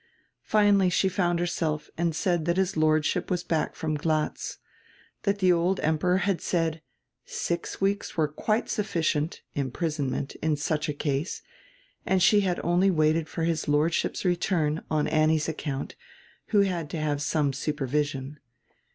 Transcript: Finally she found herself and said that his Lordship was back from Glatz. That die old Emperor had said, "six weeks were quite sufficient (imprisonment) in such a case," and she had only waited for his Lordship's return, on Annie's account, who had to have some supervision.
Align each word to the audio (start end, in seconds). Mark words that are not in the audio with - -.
Finally 0.41 0.89
she 0.89 1.07
found 1.07 1.37
herself 1.37 1.91
and 1.95 2.15
said 2.15 2.45
that 2.45 2.57
his 2.57 2.75
Lordship 2.75 3.29
was 3.29 3.43
back 3.43 3.75
from 3.75 3.95
Glatz. 3.95 4.57
That 5.25 5.37
die 5.37 5.51
old 5.51 5.79
Emperor 5.81 6.17
had 6.17 6.41
said, 6.41 6.81
"six 7.23 7.79
weeks 7.79 8.17
were 8.17 8.27
quite 8.27 8.67
sufficient 8.67 9.41
(imprisonment) 9.53 10.33
in 10.41 10.57
such 10.57 10.89
a 10.89 10.93
case," 10.93 11.43
and 12.03 12.23
she 12.23 12.39
had 12.39 12.59
only 12.63 12.89
waited 12.89 13.29
for 13.29 13.43
his 13.43 13.67
Lordship's 13.67 14.25
return, 14.25 14.81
on 14.89 15.05
Annie's 15.07 15.47
account, 15.47 15.95
who 16.47 16.61
had 16.61 16.89
to 16.89 16.97
have 16.97 17.21
some 17.21 17.53
supervision. 17.53 18.39